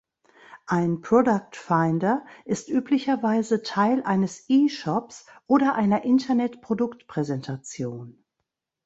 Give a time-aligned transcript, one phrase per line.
[0.65, 8.25] Ein Product Finder ist üblicherweise Teil eines E-Shops oder einer Internet-Produktpräsentation.